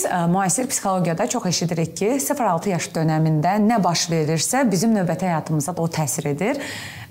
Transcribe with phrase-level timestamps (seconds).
[0.00, 5.26] Biz ə, müasir psixologiyada çox eşidirik ki, 0-6 yaş dövründə nə baş verirsə, bizim növbəti
[5.28, 6.56] həyatımıza da o təsir edir.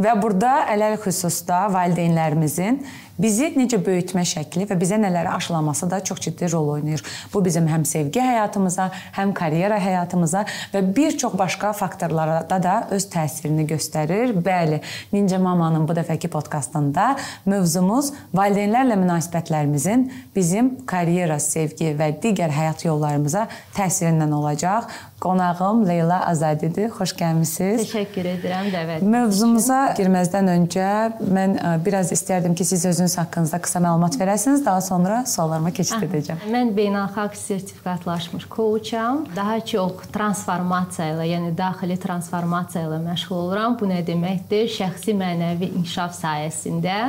[0.01, 2.81] Və burada ələl xüsusda valideynlərimizin
[3.19, 7.03] bizi necə böyütmə şəkli və bizə nələri aşılaması da çox ciddi rol oynayır.
[7.33, 13.05] Bu bizim həm sevgi həyatımıza, həm karyera həyatımıza və bir çox başqa faktorlara da öz
[13.11, 14.33] təsirini göstərir.
[14.45, 14.81] Bəli,
[15.13, 17.15] Ninja Mamanın bu dəfəki podkastında
[17.45, 23.47] mövzumuz valideynlərlə münasibətlərimizin bizim karyera, sevgi və digər həyat yollarımıza
[23.77, 24.89] təsirindən olacaq.
[25.19, 26.87] Qonağım Leyla Azadidir.
[26.95, 27.81] Xoş gəlmisiniz.
[27.83, 29.03] Təşəkkür edirəm dəvət.
[29.03, 34.81] Mövzumuza girməzdən öncə mən ə, biraz istərdim ki, siz özünüz haqqınızda qısa məlumat verəsiniz, daha
[34.81, 36.45] sonra suallarıma keçid edəcəm.
[36.53, 39.25] Mən beynəlxalq sertifikatlaşmış coacham.
[39.35, 43.75] Daha çox transformasiya ilə, yəni daxili transformasiya ilə məşğul oluram.
[43.79, 44.71] Bu nə deməkdir?
[44.79, 46.99] Şəxsi mənəvi inkişaf sayəsində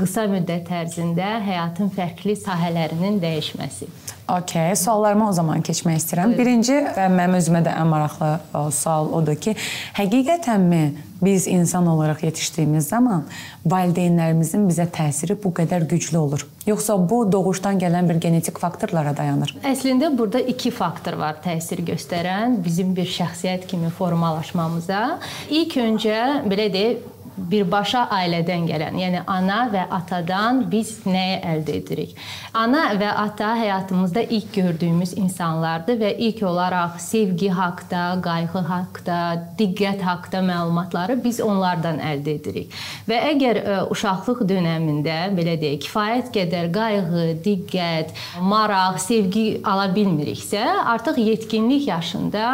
[0.00, 3.92] qısa müddət ərzində həyatın fərqli sahələrinin dəyişməsi.
[4.28, 6.34] Okay, suallarıma o zaman keçmək istəyirəm.
[6.36, 9.54] Birinci və mənim özümə də ən maraqlı o, sual odur ki,
[9.96, 10.82] həqiqətənmi
[11.24, 13.24] biz insan olaraq yetişdiyimiz zaman
[13.66, 16.44] valideynlərimizin bizə təsiri bu qədər güclü olur?
[16.66, 19.56] Yoxsa bu doğuşdan gələn bir genetik faktorlara dayanır?
[19.64, 25.04] Əslində burada iki faktor var təsir göstərən bizim bir şəxsiyyət kimi formalaşmamıza.
[25.48, 27.14] İlk öncə belə deyək
[27.50, 32.14] birbaşa ailədən gələn, yəni ana və atadan biz nəyi əldə edirik?
[32.54, 39.18] Ana və ata həyatımızda ilk gördüyümüz insanlardır və ilk olaraq sevgi haqqında, qayğı haqqında,
[39.58, 42.74] diqqət haqqında məlumatları biz onlardan əldə edirik.
[43.08, 50.64] Və əgər ə, uşaqlıq dövründə belə deyək, kifayət qədər qayğı, diqqət, maraq, sevgi ala bilmiriksə,
[50.94, 52.48] artıq yetkinlik yaşında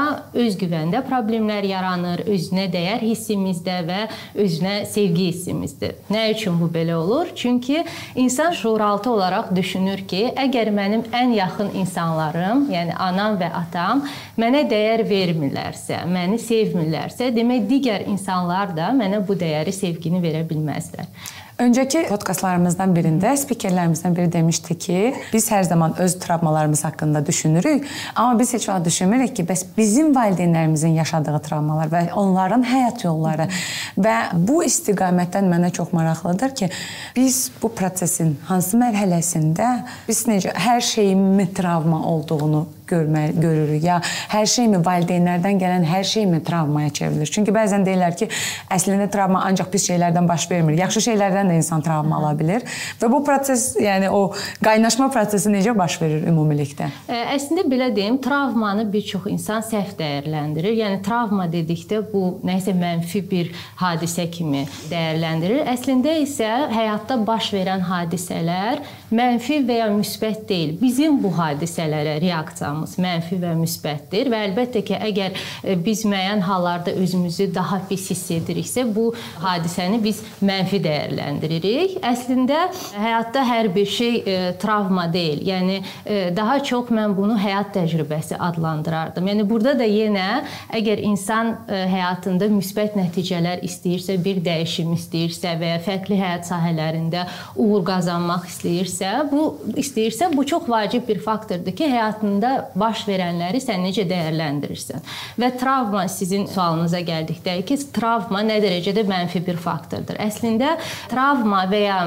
[0.44, 4.00] özgüvəndə problemlər yaranır, özünə dəyər hissimizdə və
[4.44, 5.94] özünə sevgi hissimizdir.
[6.10, 7.30] Nə üçün bu belə olur?
[7.36, 14.04] Çünki insan şuuraltı olaraq düşünür ki, əgər mənim ən yaxın insanlarım, yəni anam və atam
[14.40, 21.08] mənə dəyər vermirlərsə, məni sevmirlərsə, demək digər insanlar da mənə bu dəyəri, sevgini verə bilməzlər.
[21.54, 24.96] Öncəki podkastlarımızdan birində spikerlərimizdən biri demişdi ki,
[25.30, 30.10] biz hər zaman öz travmalarımız haqqında düşünürük, amma biz heç vaxt düşünmürük ki, bəs bizim
[30.16, 33.46] valideynlərimizin yaşadığı travmalar və onların həyat yolları.
[33.94, 36.70] Və bu istiqamətdən mənə çox maraqlıdır ki,
[37.14, 39.70] biz bu prosesin hansı mərhələsində
[40.08, 44.00] biz necə hər şeyin travma olduğunu görmə, görürük ya
[44.32, 47.30] hər şeymi valideynlərdən gələn hər şeymi travmaya çevrilir.
[47.32, 48.28] Çünki bəzən deyirlər ki,
[48.72, 50.78] əslində travma ancaq pis şeylərdən baş vermir.
[50.82, 52.64] Yaxşı şeylərdən də insan travma ala bilər
[53.00, 54.26] və bu proses, yəni o
[54.64, 56.90] qaynaşma prosesi necə baş verir ümumilikdə?
[57.08, 60.76] Əslində belə deyim, travmanı bir çox insan səhv dəyərləndirir.
[60.82, 65.64] Yəni travma dedikdə bu nəsə mənfi bir hadisə kimi dəyərləndirir.
[65.74, 68.82] Əslində isə həyatda baş verən hadisələr
[69.14, 70.74] mənfi və ya müsbət deyil.
[70.80, 76.94] Bizim bu hadisələrə reaksiyamız mənfi və müsbətdir və əlbəttə ki, əgər e, biz müəyyən hallarda
[76.98, 79.10] özümüzü daha pis hiss ediriksə, bu
[79.42, 81.98] hadisəni biz mənfi dəyərləndiririk.
[82.04, 85.44] Əslində həyatda hər bir şey e, travma deyil.
[85.48, 89.30] Yəni e, daha çox mən bunu həyat təcrübəsi adlandırardım.
[89.32, 90.28] Yəni burada da yenə
[90.74, 97.26] əgər insan e, həyatında müsbət nəticələr istəyirsə, bir dəyişim istəyirsə və ya fərqli həyat sahələrində
[97.60, 99.42] uğur qazanmaq istəyirsə, istəyirsə, bu
[99.76, 105.04] istəyirsə bu çox vacib bir faktordur ki, həyatında baş verənləri sən necə dəyərləndirirsən.
[105.38, 110.18] Və travma sizin sualınıza gəldikdə ki, travma nə dərəcədə mənfi bir faktordur.
[110.20, 110.76] Əslində
[111.10, 111.98] travma və ya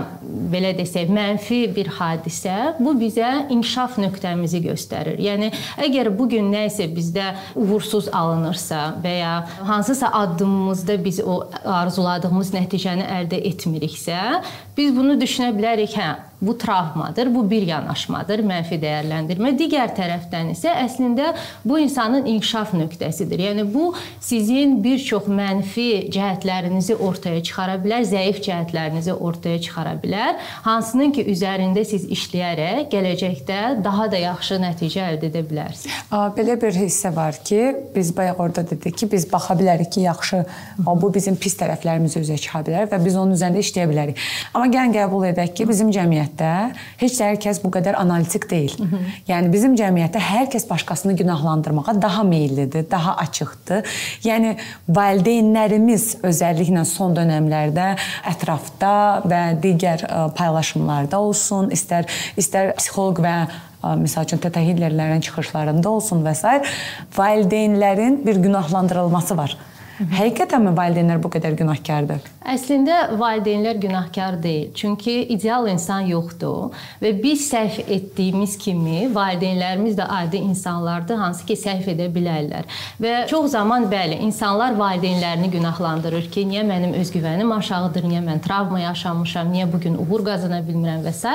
[0.51, 5.19] belə desək, mənfi bir hadisə bu bizə inkişaf nöqtəmizi göstərir.
[5.21, 5.51] Yəni
[5.87, 9.33] əgər bu gün nə isə bizdə uğursuz alınırsa və ya
[9.67, 14.41] hansısa addımımızda biz o arzuladığımız nəticəni əldə etmiriksə,
[14.77, 16.09] biz bunu düşünə bilərik, hə,
[16.41, 19.53] bu travmadır, bu bir yanaşmadır, mənfi dəyərləndirmə.
[19.57, 21.31] Digər tərəfdən isə əslində
[21.65, 23.41] bu insanın inkişaf nöqtəsidir.
[23.47, 30.37] Yəni bu sizin bir çox mənfi cəhətlərinizi ortaya çıxara bilər, zəif cəhətlərinizi ortaya çıxara bilər,
[30.67, 35.97] hansının ki üzərində siz işləyərək gələcəkdə daha da yaxşı nəticə əldə edə bilərsiniz.
[36.37, 37.61] Belə bir hissə var ki,
[37.95, 40.43] biz bayaq orada dedik ki, biz baxa bilərik ki, yaxşı,
[40.85, 44.23] bu bizim pis tərəflərimizi üzə çıxa bilər və biz onun üzərində işləyə bilərik.
[44.53, 48.49] Amma gəlin qəbul edək ki, bizim cəmiyyət cəmiyyətdə heç də hər kəs bu qədər analitik
[48.49, 48.73] deyil.
[48.77, 48.99] Hı -hı.
[49.27, 53.83] Yəni bizim cəmiyyətdə hər kəs başqasını günahlandırmağa daha meyllidir, daha açıqdır.
[54.23, 54.57] Yəni
[54.89, 62.05] valideynlərimiz özəlliklə son dövrlərdə ətrafda və digər e, paylaşımlarda olsun, istər
[62.37, 63.47] istər psixoloq və
[63.83, 66.61] e, məsəl üçün Teta Hillerlərin çıxışlarında olsun və s.
[67.17, 69.57] valideynlərin bir günahlandırılması var.
[69.97, 72.21] Həqiqətənmi valideynlər bu qədər günahkardır?
[72.47, 74.67] Əslində valideynlər günahkar deyil.
[74.77, 81.57] Çünki ideal insan yoxdur və biz səhv etdiyimiz kimi valideynlərimiz də adi insanlardır, hansı ki
[81.57, 82.69] səhv edə bilərlər.
[83.01, 88.83] Və çox zaman bəli, insanlar valideynlərini günahlandırır ki, niyə mənim özgüvənim aşağıdır, niyə mən travma
[88.83, 91.33] yaşamışam, niyə bu gün uğur qazana bilmirəm və s.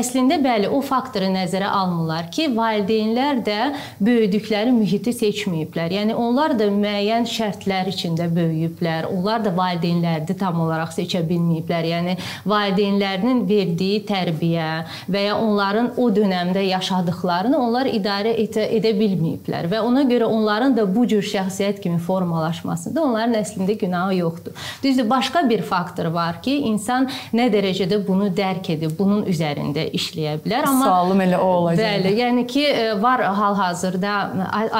[0.00, 3.60] Əslində bəli, o faktoru nəzərə almırlar ki, valideynlər də
[4.00, 5.92] böyüdükləri mühiti seçməyiblər.
[6.00, 9.10] Yəni onlar da müəyyən şərtlər içində böyüyüblər.
[9.10, 11.90] Onlar da valideynlərini tam olaraq seçə bilməyiblər.
[11.92, 12.16] Yəni
[12.48, 14.70] valideynlərinin verdiyi tərbiyə
[15.10, 20.76] və ya onların o dövrdə yaşadıklarını onlar idarə edə, edə bilməyiblər və ona görə onların
[20.76, 24.52] da bu cür şəxsiyyət kimi formalaşmasında onların əslində günahı yoxdur.
[24.82, 30.38] Düzdür, başqa bir faktor var ki, insan nə dərəcədə bunu dərk edib, bunun üzərində işləyə
[30.44, 30.68] bilər.
[30.68, 31.84] Amma sualım elə o olacaq.
[31.84, 34.14] Bəli, yəni ki, e, var hal-hazırda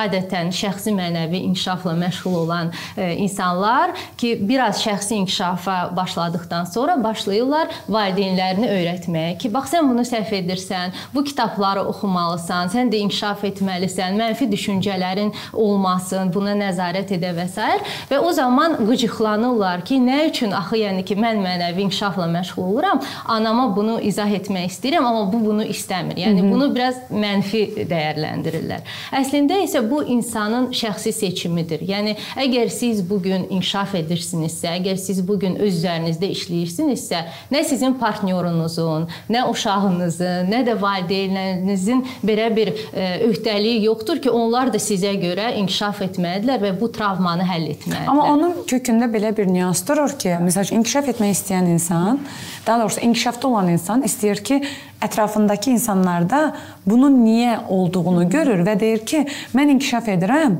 [0.04, 7.68] adətən şəxsi mənəvi inkişafla məşğul olan e, insanlar ki, biraz şəxsi inkişafa başladıkdan sonra başlayırlar
[7.88, 14.16] valideynlərini öyrətməyə ki, bax sən bunu səhv edirsən, bu kitabları oxumalısan, sən də inkişaf etməlisən,
[14.18, 17.68] mənfi düşüncələrin olmasın, buna nəzarət edə və s.
[18.10, 23.02] və o zaman qıcıqlanırlar ki, nə üçün axı yəni ki, mən mənəvi inkişafla məşğul oluram,
[23.26, 26.16] anama bunu izah etmək istəyirəm, amma bu bunu istəmir.
[26.16, 26.52] Yəni Hı -hı.
[26.52, 28.80] bunu biraz mənfi dəyərləndirirlər.
[29.12, 31.80] Əslində isə bu insanın şəxsi seçimidir.
[31.80, 37.22] Yəni əgər siz bu gün inkişaf edirsinizsə, əgər siz bu gün öz üzərinizdə işləyirsinizsə,
[37.52, 44.72] nə sizin partnyorunuzun, nə uşağınızın, nə də valideynlərinizin belə bir e, öhdəliyi yoxdur ki, onlar
[44.74, 48.10] da sizə görə inkişaf etməlidirlər və bu travmanı həll etməlidirlər.
[48.10, 52.22] Amma onun kökündə belə bir nüans durur ki, məsələn, inkişaf etmək istəyən insan,
[52.66, 54.62] daha doğrusu inkişafda olan insan istəyir ki,
[55.02, 56.56] ətrafındakı insanlarda
[56.86, 59.24] bunun niyə olduğunu görür və deyir ki,
[59.54, 60.56] mən inkişaf edirəm.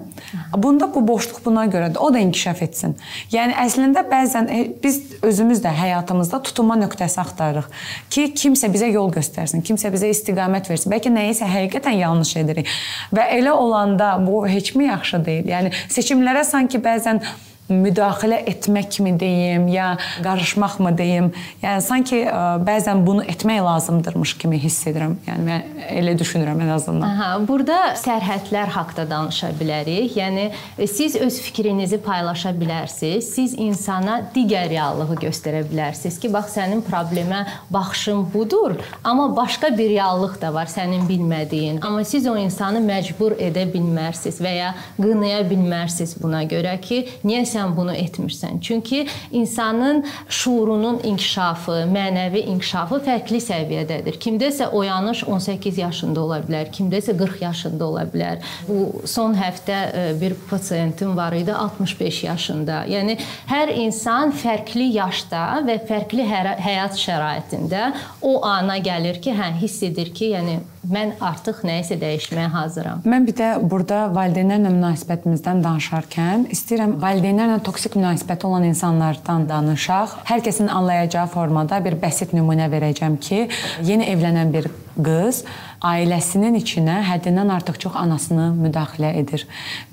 [0.57, 1.99] Bunda bu boşluq buna görədir.
[1.99, 2.97] O da inkişaf etsin.
[3.33, 7.69] Yəni əslində bəzən e, biz özümüz də həyatımızda tutunma nöqtəsi axtarırıq
[8.11, 10.93] ki, kimsə bizə yol göstərsin, kimsə bizə istiqamət versin.
[10.95, 12.71] Bəlkə nəyisə həqiqətən yanlış edirik.
[13.15, 15.53] Və elə olanda bu heç mi yaxşı deyil?
[15.55, 17.25] Yəni seçimlərə sanki bəzən
[17.69, 21.31] müdaxilə etmək kimi deyim, ya qarışmaqmı deyim.
[21.63, 25.19] Yəni sanki ə, e, bəzən bunu etmək lazımdırmış kimi hiss edirəm.
[25.27, 25.67] Yəni mən
[26.01, 27.07] elə düşünürəm ən azından.
[27.09, 30.17] Aha, burada sərhədlər haqqında danışa bilərik.
[30.17, 30.49] Yəni
[30.79, 33.29] e, siz öz fikrinizi paylaşa bilərsiniz.
[33.35, 39.91] Siz insana digər reallığı göstərə bilərsiniz ki, bax sənin problemə baxışın budur, amma başqa bir
[39.93, 41.83] reallıq da var sənin bilmədiyin.
[41.85, 47.45] Amma siz o insanı məcbur edə bilmərsiniz və ya qınaya bilmərsiniz buna görə ki, niyə
[47.49, 48.61] sən sən bunu etmirsən.
[48.61, 54.19] Çünki insanın şuurunun inkişafı, mənəvi inkişafı fərqli səviyyədədir.
[54.23, 58.43] Kimdəsə oyanış 18 yaşında ola bilər, kimdəsə 40 yaşında ola bilər.
[58.69, 62.85] Bu son həftə e, bir pasiyentim var idi 65 yaşında.
[62.89, 63.19] Yəni
[63.51, 70.13] hər insan fərqli yaşda və fərqli həyat şəraitində o ana gəlir ki, hə hiss edir
[70.15, 73.03] ki, yəni mən artıq nəyisə dəyişməyə hazıram.
[73.09, 80.21] Mən bir də burada valideynlərlə münasibətimizdən danışarkən istəyirəm valideynlərlə toksik münasibəti olan insanlardan danışaq.
[80.31, 83.47] Hər kəsin anlayacağı formada bir bəsit nümunə verəcəm ki,
[83.89, 84.71] yeni evlənən bir
[85.05, 85.43] qız
[85.85, 89.45] ailəsinin içinə həddindən artıq çox anasını müdaxilə edir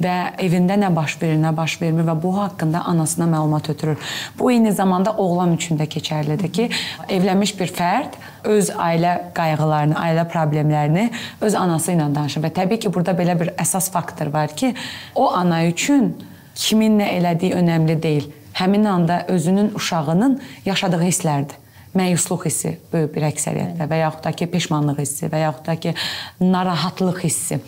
[0.02, 3.98] və evində nə baş verir, nə baş vermir və bu haqqında anasına məlumat ötürür.
[4.40, 6.70] Bu eyni zamanda oğlan üçün də keçərlidir ki,
[7.10, 8.18] evlənmiş bir fərd
[8.56, 11.10] öz ailə qayğılarını, ailə problemlərini
[11.42, 14.74] öz anası ilə danışır və təbii ki, burada belə bir əsas faktor var ki,
[15.16, 16.16] o ana üçün
[16.56, 18.32] kimin nə elədiyi önəmli deyil.
[18.56, 21.65] Həmin anda özünün uşağının yaşadığı hisslərdir
[21.96, 25.96] məyusluq hissi böyük bir əksəriyyətdə və yaxud da ki, peşmanlıq hissi və yaxud da ki,
[26.44, 27.60] narahatlıq hissi.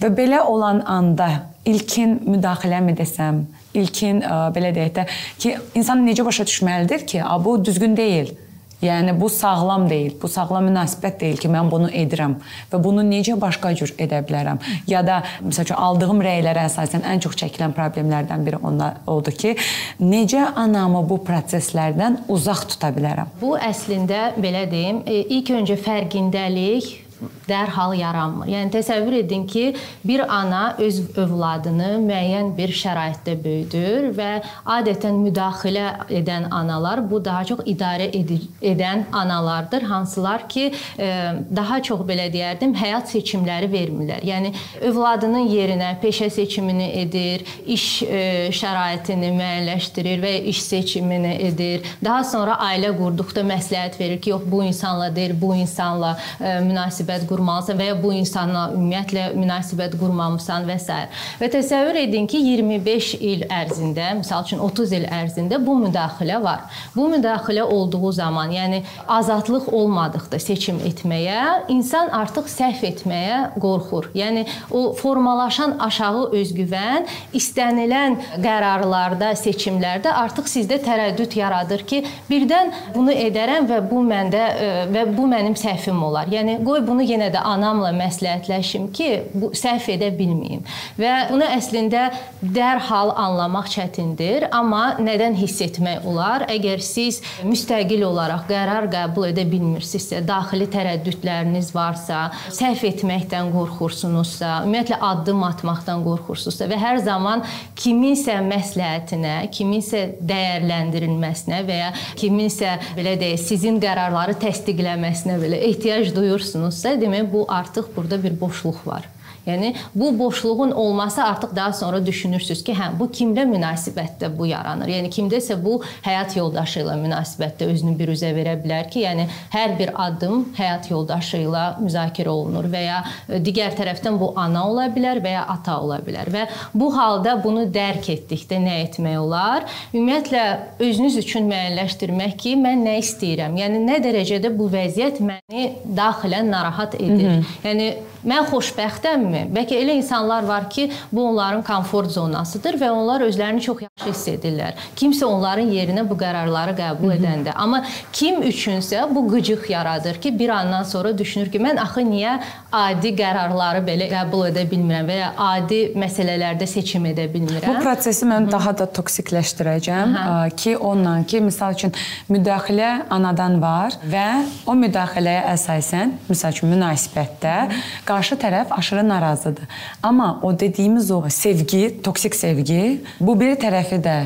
[0.00, 1.28] Və belə olan anda
[1.66, 3.44] ilkin müdaxiləmi desəm,
[3.74, 5.06] ilkin ə, belə deyək də
[5.42, 8.34] ki, insan necə başa düşməlidir ki, bu düzgün deyil
[8.82, 12.36] Yəni bu sağlam deyil, bu sağlam münasibət deyil ki, mən bunu edirəm
[12.72, 14.60] və bunu necə başqa cür edə bilərəm?
[14.90, 19.54] Ya da məsələn aldığım rəylərə əsasən ən çox çəkilən problemlərdən biri onlar oldu ki,
[20.02, 23.32] necə anamı bu proseslərdən uzaq tuta bilərəm?
[23.40, 27.05] Bu əslində belə deyim, e, ilk öncə fərqindəlik
[27.48, 28.48] dərhal yaranmır.
[28.50, 34.30] Yəni təsəvvür edin ki, bir ana öz övladını müəyyən bir şəraitdə böyüdür və
[34.76, 35.86] adətən müdaxilə
[36.20, 41.08] edən analar bu daha çox idarə edir, edən analardır, hansılar ki, e,
[41.56, 44.24] daha çox belə deyərdim, həyat seçimləri vermirlər.
[44.26, 44.52] Yəni
[44.90, 48.22] övladının yerinə peşə seçimini edir, iş e,
[48.56, 51.86] şəraitini müəyyənləşdirir və iş seçimini edir.
[52.04, 56.58] Daha sonra ailə qurduqda məsləhət verir ki, yox bu insanla deyil, bu insanla e,
[57.06, 60.92] münasibət qurmalısan və ya bu insanla ümumiyyətlə münasibət qurmamısan və s.
[61.40, 66.66] Və təsəvvür edin ki, 25 il ərzində, məsəl üçün 30 il ərzində bu müdaxilə var.
[66.94, 74.10] Bu müdaxilə olduğu zaman, yəni azadlıq olmadıqda seçim etməyə, insan artıq səhv etməyə qorxur.
[74.14, 83.14] Yəni o formalaşan aşağı özgüvən istənilən qərarlarda, seçimlərdə artıq sizdə tərəddüd yaradır ki, birdən bunu
[83.14, 86.30] edərəm və bu məndə e, və bu mənim səhvim olar.
[86.32, 90.62] Yəni qoy bunu yenə də anamla məsləhətləşim ki, bu səhv edə bilməyim.
[91.00, 92.08] Və bunu əslində
[92.40, 96.46] dərhal anlamaq çətindir, amma nədən hiss etmək olar?
[96.52, 105.00] Əgər siz müstəqil olaraq qərar qəbul edə bilmirsinizsə, daxili tərəddüdləriniz varsa, səhv etməkdən qorxursunuzsa, ümumiyyətlə
[105.10, 107.44] addım atmaqdan qorxursunuzsa və hər zaman
[107.78, 116.85] kiminsə məsləhətinə, kiminsə dəyərləndirilməsinə və ya kiminsə belə deyək, sizin qərarları təsdiqləməsinə belə ehtiyac duyursunuzsa,
[117.00, 119.08] demək bu artıq burada bir boşluq var.
[119.46, 124.90] Yəni bu boşluğun olması artıq daha sonra düşünürsüz ki, hə bu kimlə münasibətdə bu yaranır?
[124.90, 129.76] Yəni kimdəsə bu həyat yoldaşı ilə münasibətdə özünü bir üzə verə bilər ki, yəni hər
[129.78, 132.98] bir addım həyat yoldaşı ilə müzakirə olunur və ya
[133.28, 137.36] e, digər tərəfdən bu ana ola bilər və ya ata ola bilər və bu halda
[137.44, 139.68] bunu dərk etdikdə nə etmək olar?
[139.94, 140.44] Ümumiyyətlə
[140.88, 143.54] özünüz üçün müəyyənləşdirmək ki, mən nə istəyirəm?
[143.62, 147.30] Yəni nə dərəcədə bu vəziyyət məni daxilən narahat edir?
[147.30, 147.56] Hı -hı.
[147.68, 147.88] Yəni
[148.26, 149.35] mən xoşbəxtəmmi?
[149.54, 154.28] Bəlkə elə insanlar var ki, bu onların komfort zonasıdır və onlar özlərini çox yaxşı hiss
[154.32, 154.76] edirlər.
[154.96, 157.54] Kimsə onların yerinə bu qərarları qəbul edəndə.
[157.54, 162.36] Amma kim üçünsə bu qıcıq yaradır ki, bir andan sonra düşünür ki, mən axı niyə
[162.72, 167.76] adi qərarları belə qəbul edə bilmirəm və ya adi məsələlərdə seçim edə bilmirəm?
[167.76, 168.52] Bu prosesi mən Hı -hı.
[168.52, 170.48] daha da toksikləşdirəcəm Aha.
[170.48, 171.92] ki, onunla ki, məsəl üçün
[172.30, 174.26] müdaxilə anadan var və
[174.66, 179.64] o müdaxiləyə əsasən, məsəl üçün münasibətdə Hı -hı qarşı tərəf aşırı narazıdır.
[180.02, 184.16] Amma o dediyimiz o sevgi, toksik sevgi bu bir tərəfi də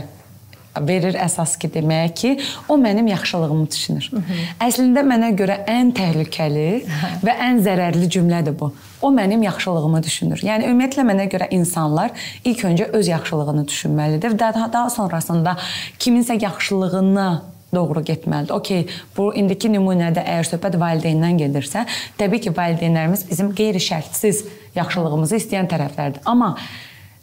[0.81, 2.31] verir əsas ki, demək ki,
[2.69, 4.11] o mənim yaxşılığımı düşünür.
[4.13, 4.69] Hı -hı.
[4.69, 6.85] Əslində mənə görə ən təhlükəli
[7.27, 8.73] və ən zərərli cümlədir bu.
[9.03, 10.39] O mənim yaxşılığımı düşünür.
[10.39, 12.11] Yəni ümumiyyətlə mənə görə insanlar
[12.45, 14.39] ilk öncə öz yaxşılığını düşünməlidir.
[14.39, 15.57] Daha, daha sonrasında
[15.99, 17.41] kiminsə yaxşılığını
[17.75, 18.55] doğru getməlidir.
[18.55, 18.87] Okay,
[19.17, 21.87] bu indiki nümunədə əgər söhbət valideyndən gedirsə,
[22.21, 24.45] təbii ki, valideynlərimiz bizim qeyri-şərtsiz
[24.77, 26.25] yaxşılığımızı istəyən tərəflərdir.
[26.31, 26.55] Amma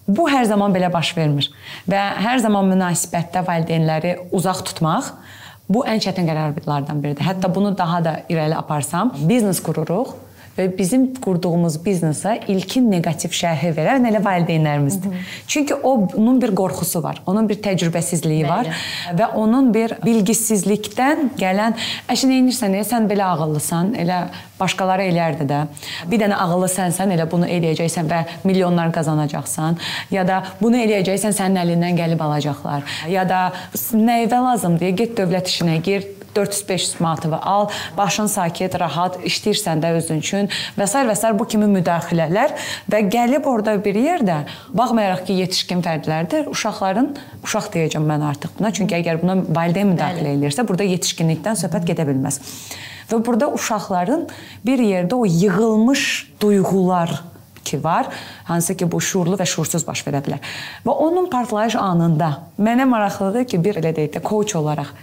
[0.08, 1.50] bu hər zaman belə baş vermir
[1.90, 5.12] və hər zaman münasibətdə valideynləri uzaq tutmaq
[5.68, 7.28] bu ən çətin qərarlardan biridir.
[7.28, 10.16] Hətta bunu daha da irəli aparsam, biznes qururuq
[10.58, 15.12] və bizim qurduğumuz biznesə ilkin neqativ şərhi verən elə valideynlərimizdir.
[15.12, 15.46] Hı -hı.
[15.48, 18.50] Çünki onun bir qorxusu var, onun bir təcrübəsizliyi Bəli.
[18.50, 18.68] var
[19.20, 21.74] və onun bir bilgisizlikdən gələn
[22.10, 24.28] əşin eynirsən, sən belə ağıllısan, elə
[24.60, 25.60] başqaları eləyərdi də.
[26.12, 29.78] Bir dənə ağıllı sənsən, elə bunu eləyəcəksən və milyonlar qazanacaqsan,
[30.12, 32.84] ya da bunu eləyəcəksən, sənin əlindən gəlib alacaqlar.
[33.10, 33.52] Ya da
[33.94, 34.90] nəyə lazımdır?
[34.98, 36.06] Get dövlət işinə gir,
[36.38, 37.68] 400-500 manatını al,
[37.98, 41.04] başın sakit, rahat işləyirsən də özün üçün və s.
[41.10, 41.32] və s.
[41.40, 42.56] bu kimi müdaxilələr
[42.92, 47.14] və gəlib orada bir yerdə baxmayaraq ki, yetişkin fərdlərdir, uşaqların
[47.44, 52.08] uşaq deyəcəm mən artıq buna, çünki əgər buna valideyn müdaxilə edirsə, burada yetişkinlikdən söhbət gedə
[52.10, 52.42] bilməz.
[53.08, 54.28] Və burada uşaqların
[54.66, 56.04] bir yerdə o yığılmış
[56.42, 57.22] duyğular
[57.68, 58.08] ki var,
[58.44, 60.44] hansı ki bu şuurlu və şuursuz baş verə bilər.
[60.86, 64.94] Və onun partlayış anında mənə maraqlıdır ki, bir elə deyək də coach olaraq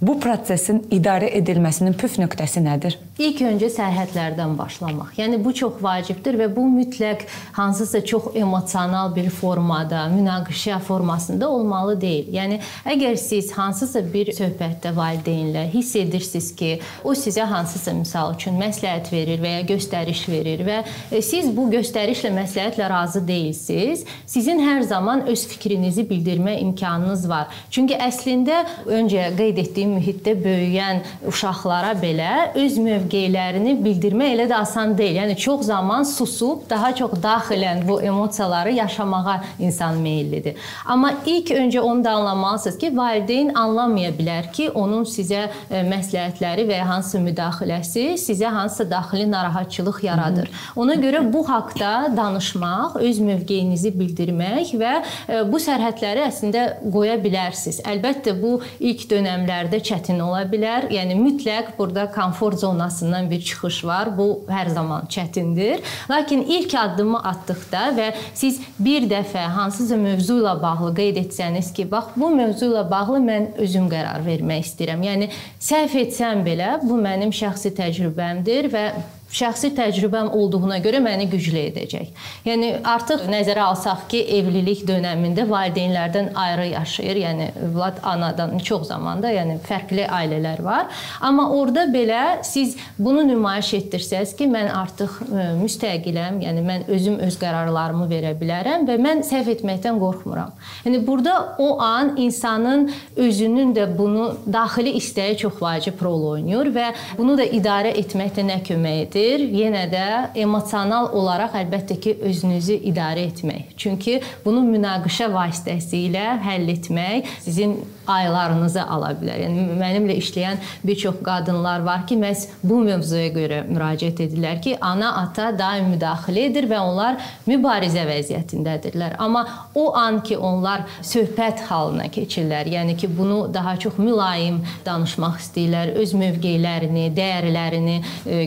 [0.00, 2.94] Bu prosesin idarə edilməsinin püf nöqtəsi nədir?
[3.20, 5.10] İlk öncə sərhədlərdən başlamaq.
[5.18, 11.98] Yəni bu çox vacibdir və bu mütləq hansısa çox emosional bir formada, münaqişə formasında olmalı
[12.00, 12.30] deyil.
[12.32, 12.56] Yəni
[12.88, 16.70] əgər siz hansısa bir söhbətdə valideynlə hiss edirsiniz ki,
[17.04, 20.78] o sizə hansısa misal üçün məsləhət verir və ya göstəriş verir və
[21.12, 27.52] e, siz bu göstərişlə, məsləhətlə razı deyilsiniz, sizin hər zaman öz fikrinizi bildirmə imkanınız var.
[27.68, 34.96] Çünki əslində öncə qeyd etdiyim mühitdə böyüyən uşaqlara belə öz mövqelərini bildirmək elə də asan
[34.98, 35.18] deyil.
[35.20, 40.56] Yəni çox zaman susub daha çox daxilən bu emosiyaları yaşamağa insan meyllidir.
[40.86, 46.66] Amma ilk öncə onu da anlamalısınız ki, valideyn anlamaya bilər ki, onun sizə e, məsləhətləri
[46.68, 50.50] və ya hansı müdaxiləsi sizə hansısa daxili narahatçılıq yaradır.
[50.76, 54.94] Ona görə bu haqqda danışmaq, öz mövqeyinizi bildirmək və
[55.28, 57.82] e, bu sərhədləri əslində qoya bilərsiniz.
[57.86, 60.88] Əlbəttə bu ilk dövrlərdə çətin ola bilər.
[60.92, 64.12] Yəni mütləq burada komfort zonasından bir çıxış var.
[64.18, 65.84] Bu hər zaman çətindir.
[66.10, 71.90] Lakin ilk addımı atdıqda və siz bir dəfə hansısa mövzu ilə bağlı qeyd etsəniz ki,
[71.90, 75.06] bax bu mövzu ilə bağlı mən özüm qərar vermək istəyirəm.
[75.10, 78.84] Yəni səhv etsəm belə bu mənim şəxsi təcrübəmdir və
[79.30, 82.10] şəxsi təcrübəm olduğuna görə məni güclü edəcək.
[82.46, 89.30] Yəni artıq nəzərə alsaq ki, evlilik dövründə valideynlərdən ayrı yaşayır, yəni övlad anadan çox zamanda,
[89.30, 90.88] yəni fərqli ailələr var.
[91.20, 97.20] Amma orada belə siz bunu nümayiş etdirsəz ki, mən artıq e, müstəqiləm, yəni mən özüm
[97.26, 100.52] öz qərarlarımı verə bilərəm və mən səhv etməkdən qorxmuram.
[100.84, 106.90] Yəni burada o an insanın özünün də bunu daxili istəyi çox vacib rol oynayır və
[107.18, 109.19] bunu da idarə etməkdə nə kömək edir?
[109.20, 110.06] Deməkdir, yenə də
[110.40, 113.74] emosional olaraq əlbəttə ki, özünüzü idarə etmək.
[113.76, 117.78] Çünki bunu münaqişə vasitəsilə həll etmək sizin
[118.10, 119.38] aylarınızı ala bilər.
[119.44, 124.76] Yəni mənimlə işləyən bir çox qadınlar var ki, məhz bu mövzuya görə müraciət edirlər ki,
[124.80, 129.16] ana, ata daim müdaxilə edir və onlar mübarizə vəziyyətindədirlər.
[129.22, 135.38] Amma o an ki, onlar söhbət halına keçirlər, yəni ki, bunu daha çox mülayim danışmaq
[135.44, 138.42] istəyirlər, öz mövqelərini, dəyərlərini e,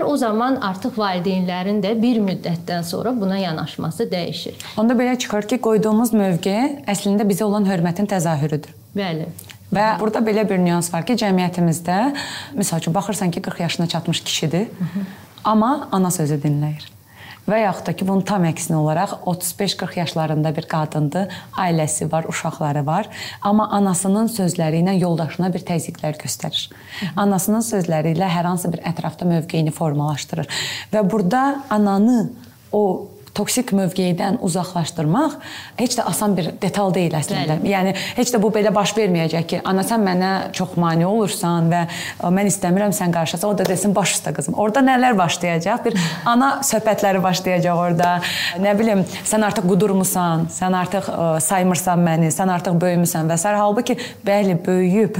[0.00, 4.54] göstərirlər, o zaman artıq valideynlərin də bir müddətdən sonra buna yanaşması dəyişir.
[4.76, 8.72] Onda belə çıxır ki, qoyduğumuz mövqe əslində bizə olan hörmətin təzahürüdür.
[8.96, 9.26] Bəli.
[9.72, 12.14] Və burada belə bir nüans var ki, cəmiyyətimizdə
[12.56, 15.04] məsəl üçün baxırsan ki, 40 yaşına çatmış kişidir, Hı -hı.
[15.44, 16.99] amma ana sözü dinləyir.
[17.48, 22.84] Və yaxud da ki, bunun tam əksinə olaraq 35-40 yaşlarında bir qadındır, ailəsi var, uşaqları
[22.86, 23.08] var,
[23.42, 26.68] amma anasının sözləri ilə yoldaşına bir təzyiqlər göstərir.
[27.16, 30.50] Anasının sözləri ilə hər hansı bir ətrafda mövqeyini formalaşdırır.
[30.92, 32.30] Və burada ananı
[32.72, 32.84] o
[33.34, 35.36] toksik mövqeyidən uzaqlaşdırmaq
[35.78, 37.58] heç də asan bir detal deyil əslində.
[37.60, 37.72] Bəli.
[37.72, 41.84] Yəni heç də bu belə baş verməyəcək ki, ana sən mənə çox mane olursan və
[42.22, 43.50] mən istəmirəm sən qarşılasan.
[43.50, 44.56] O da desin baş üstə qızım.
[44.60, 45.84] Orda nələr başlayacaq?
[45.86, 48.12] Bir ana söhbətləri başlayacaq orada.
[48.60, 53.54] Nə bilim, sən artıq qudurmusan, sən artıq ə, saymırsan məni, sən artıq böyümüsən və s.
[53.60, 55.18] halbuki bəli, böyüyüb.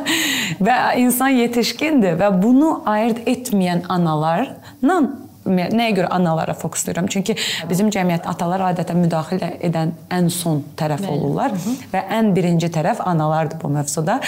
[0.66, 7.08] və insan yetişkindir və bunu ayırd etməyən analarla Nəyə görə analara fokuslayıram?
[7.12, 7.36] Çünki
[7.70, 11.54] bizim cəmiyyət atalar adətən müdaxilə edən ən son tərəf olurlar
[11.92, 14.18] və ən birinci tərəf analardır bu mövzuda.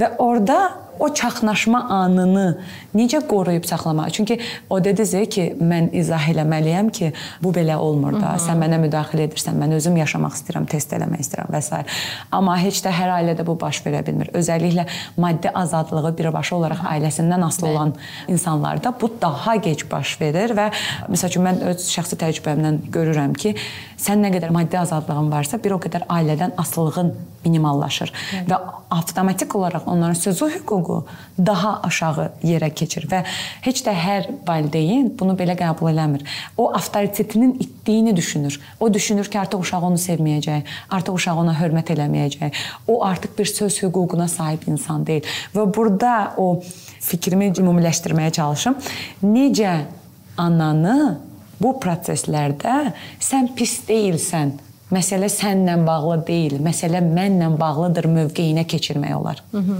[0.00, 0.58] Və orada
[0.98, 2.58] o çaxnaşma anını
[2.94, 4.12] necə qoruyub saxlamaq?
[4.12, 4.38] Çünki
[4.70, 8.32] o dediniz ki, mən izah eləməliyəm ki, bu belə olmur da.
[8.32, 8.44] Hı -hı.
[8.46, 11.84] Sən mənə müdaxilə edirsən, mən özüm yaşamaq istəyirəm, test eləmək istəyirəm və s.
[12.30, 14.30] Amma heç də hər ailədə bu baş verə bilmir.
[14.34, 17.94] Özəlliklə maddi azadlığı birbaşa olaraq ailəsindən asılı olan
[18.28, 20.70] insanlarda bu daha gec baş verir və
[21.10, 23.54] məsəl üçün mən öz şəxsi təcrübəmdən görürəm ki,
[23.98, 28.12] sən nə qədər maddi azadlığın varsa, bir o qədər ailədən asılılığın minimallaşır
[28.48, 28.58] və
[28.90, 30.83] avtomatik olaraq onların sözü hüququ
[31.38, 33.22] daha aşağı yerə keçir və
[33.64, 36.24] heç də hər valideyn bunu belə qəbul eləmir.
[36.56, 38.60] O avtoritetinin itdiyini düşünür.
[38.80, 42.62] O düşünür ki, artıq uşaq onu sevməyəcək, artıq uşaq ona hörmət eləməyəcək.
[42.88, 45.28] O artıq bir söz hüququna sahib insan deyil.
[45.54, 46.60] Və burada o
[47.00, 48.76] fikrimi ümumiləşdirməyə çalışım.
[49.24, 49.76] Necə
[50.40, 50.98] ananı
[51.60, 52.92] bu proseslərdə
[53.22, 54.56] sən pis deyilsən
[54.94, 59.42] məsələ sənlə bağlı deyil, məsələ mənlə bağlıdır mövqeyinə keçirmək olar.
[59.52, 59.76] Hı -hı.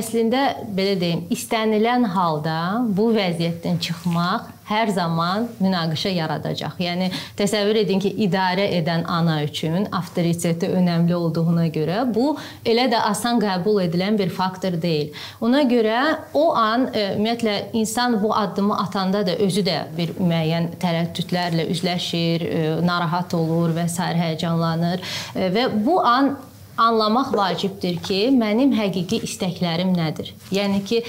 [0.00, 0.42] Əslində
[0.76, 2.58] belə deyim, istənilən halda
[2.98, 6.78] bu vəziyyətdən çıxmaq hər zaman münaqişə yaradacaq.
[6.82, 12.32] Yəni təsəvvür edin ki, idarə edən ana üçün avtoriteti önəmli olduğuna görə bu
[12.66, 15.12] elə də asan qəbul edilən bir faktor deyil.
[15.40, 16.00] Ona görə
[16.34, 22.46] o an e, ümumiyyətlə insan bu addımı atanda da özü də bir müəyyən tərəddüdlərlə üzləşir,
[22.46, 24.02] e, narahat olur və s.
[24.02, 25.02] həyəcanlanır
[25.34, 26.36] e, və bu an
[26.76, 30.34] anlamaq vacibdir ki, mənim həqiqi istəklərim nədir?
[30.52, 31.02] Yəni ki,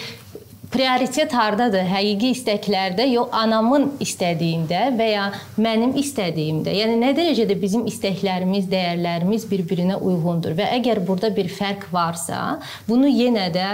[0.78, 1.88] prioritet hardadır?
[1.90, 5.24] Həqiqi istəklərdə, yox anamın istədiyində və ya
[5.58, 6.74] mənim istədiyimdə.
[6.78, 13.10] Yəni nə dərəcədə bizim istəklərimiz, dəyərlərimiz bir-birinə uyğundur və əgər burada bir fərq varsa, bunu
[13.10, 13.70] yenə də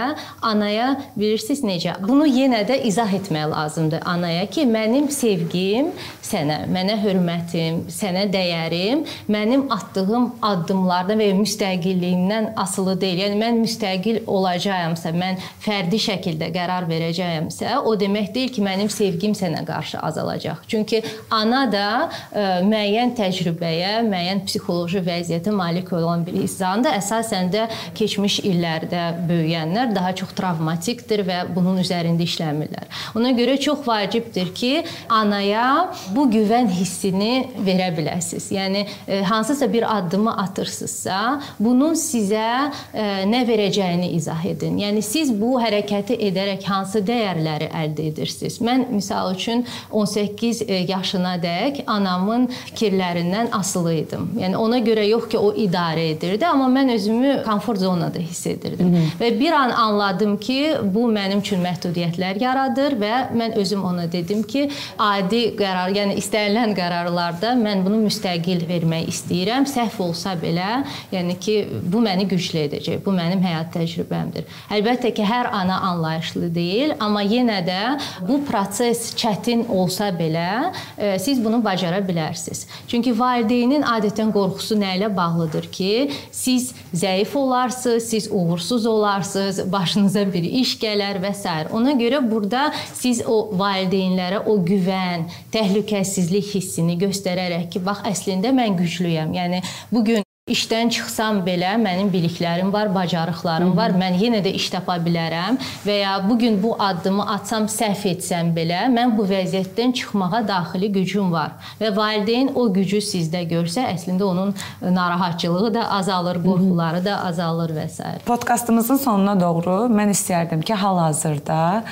[0.45, 1.97] anaya bilirsiniz necə?
[2.07, 5.91] Bunu yenə də izah etmək lazımdır anaya ki, mənim sevgim
[6.23, 13.25] sənə, mənə hörmətim, sənə dəyərim mənim atdığım addımlardan və müstəqilliyimdən asılı deyil.
[13.25, 19.33] Yəni mən müstəqil olacağamsa, mən fərdi şəkildə qərar verəcəyəmsə, o demək deyil ki, mənim sevgim
[19.37, 20.63] sənə qarşı azalacaq.
[20.69, 21.01] Çünki
[21.33, 26.97] ana da ə, e, müəyyən təcrübəyə, müəyyən psixoloji vəziyyətə malik olan bir insandır.
[26.99, 32.89] Əsasən də keçmiş illərdə böyüyənlər daha çox travmatikdir və bunun üzərində işləmirlər.
[33.17, 34.73] Ona görə çox vacibdir ki,
[35.09, 38.49] anaya bu güvən hissini verə biləsiniz.
[38.53, 41.19] Yəni e, hansısa bir addımı atırsınızsa,
[41.59, 44.77] bunun sizə e, nə verəcəyini izah edin.
[44.81, 48.59] Yəni siz bu hərəkəti edərək hansı dəyərləri əldə edirsiniz?
[48.63, 54.29] Mən misal üçün 18 e, yaşınadək anamın fikirlərindən asılı idim.
[54.39, 58.93] Yəni ona görə yox ki, o idarə edirdi, amma mən özümü komfort zonada hiss edirdim.
[58.93, 59.09] Hı -hı.
[59.21, 64.43] Və bir an anladım ki, bu mənim üçün məhdudiyyətlər yaradır və mən özüm ona dedim
[64.43, 69.65] ki, adi qərar, yəni istənilən qərarlarda mən bunu müstəqil vermək istəyirəm.
[69.65, 73.03] Səhv olsa belə, yəni ki, bu məni güclü edəcək.
[73.05, 74.43] Bu mənim həyat təcrübəmdir.
[74.71, 76.62] Əlbəttə ki, hər ana anlayışlı deyil,
[76.99, 77.79] amma yenə də
[78.27, 82.65] bu proses çətin olsa belə, e, siz bunu bacara bilərsiniz.
[82.87, 85.91] Çünki valideynin adətən qorxusu nə ilə bağlıdır ki,
[86.31, 91.49] siz zəif olarsınız, siz uğursuz olarsınız, başınıza bir iş gələr və s.
[91.73, 98.77] Ona görə burada siz o valideynlərə o güvən, təhlükəsizlik hissini göstərərək ki, bax əslində mən
[98.79, 99.33] güclüyəm.
[99.37, 103.77] Yəni bu gün İşdən çıxsam belə mənim biliklərim var, bacarıqlarım Hı -hı.
[103.77, 103.91] var.
[103.91, 108.49] Mən yenə də iş tapa bilərəm və ya bu gün bu addımı atsam, səhv etsəm
[108.57, 111.51] belə mən bu vəziyyətdən çıxmağa daxili gücüm var.
[111.81, 117.87] Və valideyn o gücü sizdə görsə, əslində onun narahatçılığı da azalır, qorxuları da azalır və
[117.89, 118.03] s.
[118.25, 121.83] Podkastımızın sonuna doğru mən istərdim ki, hal-hazırda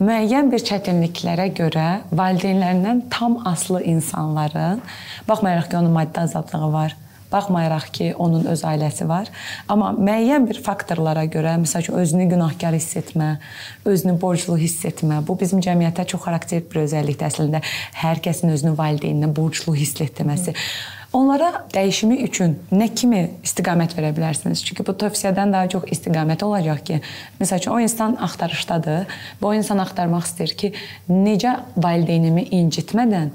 [0.00, 4.82] müəyyən bir çətinliklərə görə valideynlərindən tam aslı insanların
[5.28, 6.96] baxmayaraq ki, onun maddi azadlığı var
[7.32, 9.28] Baxmayaraq ki, onun öz ailəsi var,
[9.68, 13.34] amma müəyyən bir faktorlara görə, məsəl üçün özünü günahkar hiss etmə,
[13.84, 17.60] özünü borclu hiss etmə, bu bizim cəmiyyətə çox xarakter bir özəllikdir əslində.
[18.00, 20.56] Hər kəsin özünü valideyninə borclu hiss etməsi.
[21.12, 24.60] Onlara dəyişimi üçün nə kimi istiqamət verə bilərsiniz?
[24.60, 26.98] Çünki bu tövsiyədən daha çox istiqamət olacaq ki,
[27.40, 29.06] məsəl üçün o insan axtarışdadır.
[29.40, 30.72] Bu insan axtarmaq istəyir ki,
[31.08, 33.32] necə valideynimi incitmədən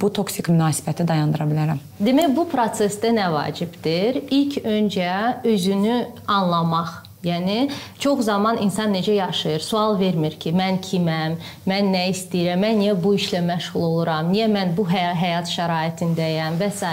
[0.00, 1.82] bu toksik münasibəti dayandıra bilərəm.
[1.98, 4.22] Demək bu prosesdə nə vacibdir?
[4.30, 5.12] İlk öncə
[5.48, 9.60] özünü anlamaq Yəni çox zaman insan necə yaşayır?
[9.60, 11.32] Sual vermir ki, mən kiməm?
[11.66, 12.60] Mən nə istəyirəm?
[12.62, 14.28] Mən niyə bu işlə məşğul oluram?
[14.30, 16.92] Niyə mən bu həy həyat şəraitindəyəm və s.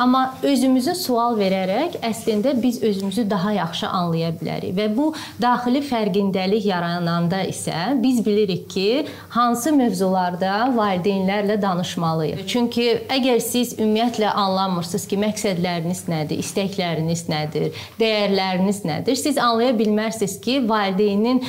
[0.00, 5.10] Amma özümüzə sual verərək əslində biz özümüzü daha yaxşı anlaya bilərik və bu
[5.42, 9.04] daxili fərqindəlik yarananda isə biz bilirik ki,
[9.36, 12.46] hansı mövzularda valideynlərlə danışmalıyıq.
[12.48, 19.78] Çünki əgər siz ümumiyyətlə anlamırsınız ki, məqsədləriniz nədir, istəkləriniz nədir, dəyərləriniz nədir, siz anlamırsınız anlaya
[19.78, 21.44] bilmərsiniz ki, valideynin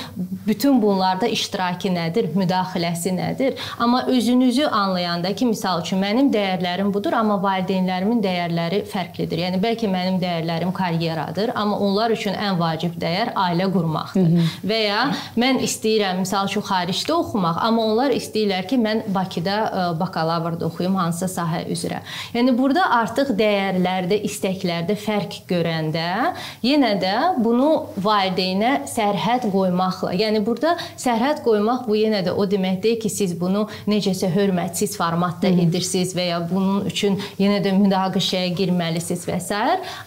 [0.47, 3.57] bütün bunlarda iştirakı nədir, müdaxiləsi nədir?
[3.79, 9.43] Amma özünüzü anlayanda ki, misal üçün mənim dəyərlərim budur, amma valideynlərimin dəyərləri fərqlidir.
[9.45, 14.25] Yəni bəlkə mənim dəyərlərim karyeradır, amma onlar üçün ən vacib dəyər ailə qurmaqdır.
[14.25, 14.47] Hı -hı.
[14.71, 15.03] Və ya
[15.37, 20.65] mən istəyirəm misal üçün xaricdə oxumaq, amma onlar istəyirlər ki, mən Bakıda ə, e, bakalavrda
[20.65, 22.01] oxuyum hansısa sahə üzrə.
[22.33, 27.69] Yəni burada artıq dəyərlərdə, istəklərdə fərq görəndə yenə də bunu
[28.03, 30.13] valideynə sərhəd qoymaqla.
[30.19, 34.97] Yəni burada sərhəd qoymaq bu yenə də o demək deyil ki, siz bunu necəsə hörmətsiz
[34.99, 39.59] formatda Hı edirsiniz və ya bunun üçün yenə də münaqişəyə girməlisiniz və s.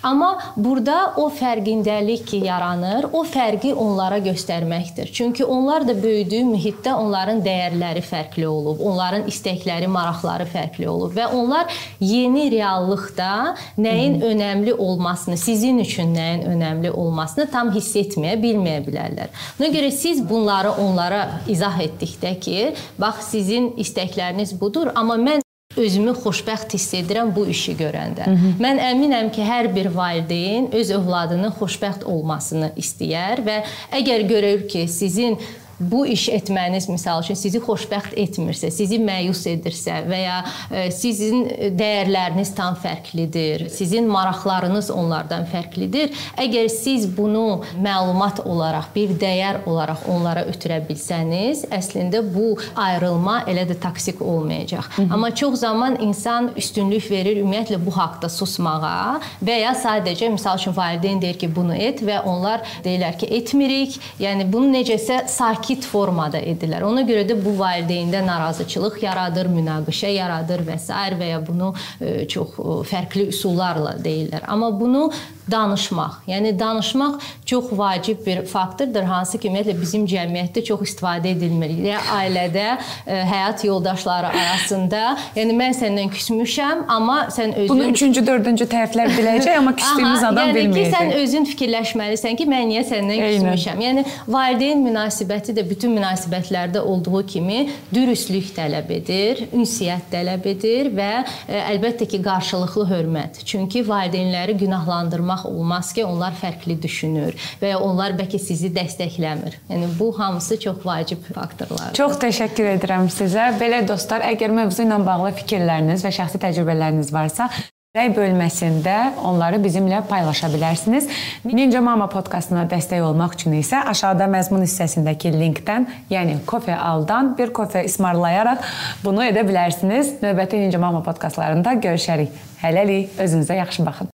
[0.07, 5.13] Amma burada o fərqindəlik ki yaranır, o fərqi onlara göstərməkdir.
[5.13, 11.29] Çünki onlar da böyüdüyü mühitdə onların dəyərləri fərqli olub, onların istəkləri, maraqları fərqli olub və
[11.37, 14.33] onlar yeni reallıqda nəyin -hı.
[14.33, 19.31] önəmli olmasını, sizin üçün nəyin önəmli olmasını tam hiss hiss etməyə, bilməyə bilərlər.
[19.59, 22.59] Buna görə siz bunları onlara izah etdikdə ki,
[23.03, 25.43] bax sizin istəkləriniz budur, amma mən
[25.77, 28.27] özümü xoşbəxt hiss edirəm bu işi görəndə.
[28.27, 28.53] Hı -hı.
[28.61, 34.89] Mən əminəm ki, hər bir valideyn öz övladının xoşbəxt olmasını istəyər və əgər görür ki,
[34.89, 35.39] sizin
[35.81, 40.37] bu iş etməniz misal üçün sizi xoşbəxt etmirsə, sizi məyus edirsə və ya
[40.71, 41.45] e, sizin
[41.79, 50.07] dəyərləriniz tam fərqlidir, sizin maraqlarınız onlardan fərqlidir, əgər siz bunu məlumat olaraq, bir dəyər olaraq
[50.13, 54.85] onlara ötürə bilsəniz, əslində bu ayrılma elə də toksik olmayacaq.
[54.97, 55.13] Hı -hı.
[55.15, 60.77] Amma çox zaman insan üstünlük verir ümumiyyətlə bu haqqda susmağa və ya sadəcə misal üçün
[60.77, 64.01] valideyn deyir ki, bunu et və onlar deyirlər ki, etmirik.
[64.21, 66.83] Yəni bunu necəsə sakit sakit formada edirlər.
[66.87, 70.93] Ona görə də bu valideyndə narazıçılıq yaradır, münaqişə yaradır və s.
[70.93, 74.47] və ya bunu e, çox e, fərqli üsullarla deyirlər.
[74.49, 75.11] Amma bunu
[75.51, 76.13] danışmaq.
[76.27, 81.75] Yəni danışmaq çox vacib bir faktordur, hansı ki, ümumiyyətlə bizim cəmiyyətdə çox istifadə edilmir.
[81.83, 82.67] Ya ailədə,
[83.07, 85.03] e, həyat yoldaşları arasında,
[85.37, 90.43] yəni mən səndən küsmüşəm, amma sən özün Bunu 3-cü, 4-cü tərəflər biləcək, amma küsdüyümüz adam
[90.43, 90.79] yəni bilməyəcək.
[90.79, 93.49] Yəni ki, sən özün fikirləşməlisən ki, mən niyə səndən Eynən.
[93.51, 93.83] küsmüşəm.
[93.89, 100.91] Yəni valideyn münasibəti münasibətləri də bütün münasibətlərdə olduğu kimi dürüstlük tələb edir, ünsiyyət tələb edir
[100.95, 103.43] və ə, əlbəttə ki, qarşılıqlı hörmət.
[103.45, 109.59] Çünki valideynləri günahlandırmaq olmaz ki, onlar fərqli düşünür və ya onlar bəlkə sizi dəstəkləmir.
[109.69, 111.97] Yəni bu hamısı çox vacib faktorlardır.
[111.97, 113.53] Çox təşəkkür edirəm sizə.
[113.61, 117.51] Belə dostlar, əgər mövzu ilə bağlı fikirləriniz və şəxsi təcrübələriniz varsa,
[117.93, 121.11] Rəy bölməsində onları bizimlə paylaşa bilərsiniz.
[121.45, 127.53] Ninja Mama podkastına dəstək olmaq üçün isə aşağıda məzmun hissəsindəki linkdən, yəni Kofe Aldan bir
[127.53, 128.65] kofe ismarlayaraq
[129.05, 130.15] bunu edə bilərsiniz.
[130.25, 132.33] Növbəti Ninja Mama podkastlarında görüşərik.
[132.65, 134.12] Hələlik özünüzə yaxşı baxın.